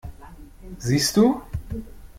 [0.79, 1.43] Siehst du?